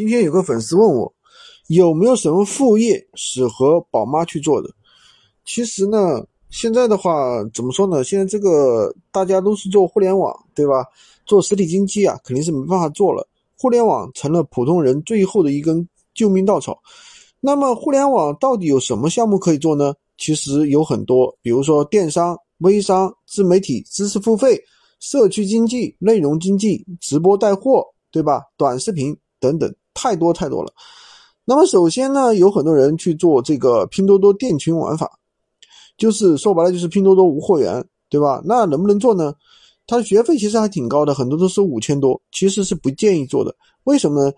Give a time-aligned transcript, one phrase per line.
[0.00, 1.12] 今天有个粉丝问我，
[1.68, 4.70] 有没有什么副业适合宝妈去做的？
[5.44, 8.02] 其实呢，现在的话怎么说呢？
[8.02, 10.86] 现在这个大家都是做互联网，对吧？
[11.26, 13.28] 做实体经济啊，肯定是没办法做了。
[13.58, 16.80] 互联网成了普通人最后的一根救命稻草。
[17.38, 19.92] 那么，互联网到底有什么项目可以做呢？
[20.16, 24.58] 其实有很多，比如说电商、微商、自媒体、知识付费、
[24.98, 28.40] 社区经济、内容经济、直播带货，对吧？
[28.56, 29.70] 短视频等等。
[30.00, 30.72] 太多太多了。
[31.44, 35.10] 那么首先呢，有很多人去做这个拼多多店群玩法，
[35.98, 38.40] 就是说白了就是拼多多无货源，对吧？
[38.44, 39.34] 那能不能做呢？
[39.86, 43.54] 它的学费其实还挺高的，很多都是五千多，其实是不建议做的。
[43.84, 44.32] 为什么呢？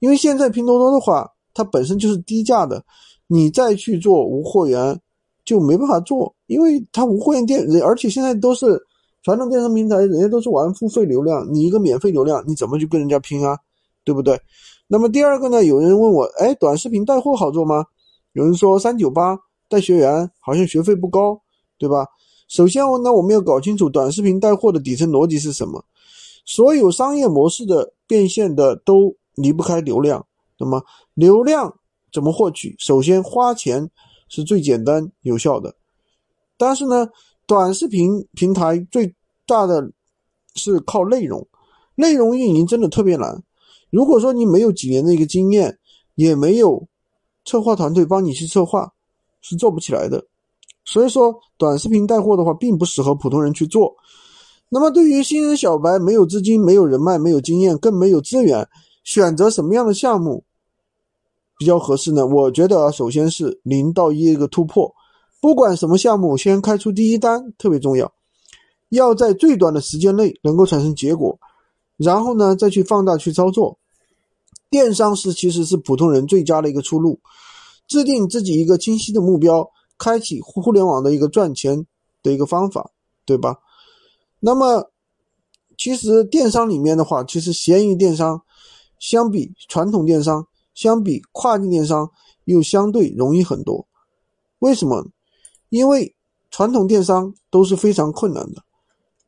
[0.00, 2.84] 因为现在拼多多的话，它本身就是低价的，
[3.26, 5.00] 你再去做无货源
[5.44, 8.78] 就没办法做，因为它无货源店，而且现在都是
[9.22, 13.56] 传统电商平台，人家都是玩付费流量，你一个免费流量，你怎么去跟人家拼啊？
[14.06, 14.40] 对不对？
[14.86, 15.64] 那么第二个呢？
[15.64, 17.84] 有人问我，哎，短视频带货好做吗？
[18.34, 19.36] 有人说三九八
[19.68, 21.42] 带学员，好像学费不高，
[21.76, 22.06] 对吧？
[22.46, 25.84] 首先，那，我们要搞清楚短视频带货的底层逻辑是什么。
[26.44, 30.24] 所有商业模式的变现的都离不开流量。
[30.56, 30.80] 那么
[31.14, 31.74] 流量
[32.12, 32.76] 怎么获取？
[32.78, 33.90] 首先花钱
[34.28, 35.74] 是最简单有效的。
[36.56, 37.08] 但是呢，
[37.44, 39.12] 短视频平台最
[39.44, 39.90] 大的
[40.54, 41.44] 是靠内容，
[41.96, 43.42] 内容运营真的特别难。
[43.90, 45.78] 如果说你没有几年的一个经验，
[46.14, 46.86] 也没有
[47.44, 48.92] 策划团队帮你去策划，
[49.40, 50.24] 是做不起来的。
[50.84, 53.94] 所以说，短视频带货的话，并不适合普通人去做。
[54.68, 58.66] 那么，对于新人小白，没有资金、没有人脉、没有经验，更没有资源，
[59.04, 60.44] 选择什么样的项目
[61.58, 62.26] 比较合适呢？
[62.26, 64.92] 我觉得，首先是零到一一个突破，
[65.40, 68.12] 不管什么项目，先开出第一单特别重要，
[68.90, 71.38] 要在最短的时间内能够产生结果，
[71.96, 73.78] 然后呢，再去放大去操作。
[74.68, 77.20] 电商是其实是普通人最佳的一个出路，
[77.86, 81.86] 制定自己一个清晰的目标，开启互联网的一个赚钱
[82.22, 82.90] 的一个方法，
[83.24, 83.58] 对吧？
[84.40, 84.90] 那么，
[85.78, 88.42] 其实电商里面的话，其实闲鱼电商
[88.98, 92.10] 相比传统电商，相比跨境电商
[92.44, 93.86] 又相对容易很多。
[94.58, 95.06] 为什么？
[95.68, 96.14] 因为
[96.50, 98.62] 传统电商都是非常困难的，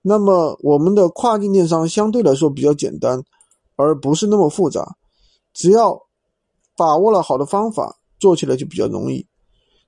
[0.03, 3.23] 那么我们的跨境电商相对来说比较简单，
[3.77, 4.97] 而不是那么复杂。
[5.53, 6.01] 只要
[6.77, 9.27] 把握了好的方法，做起来就比较容易。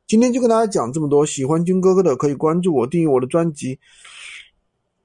[0.07, 3.79] 今天就跟大家讲这么多，喜欢军哥哥的可以关注我，订阅我的专辑。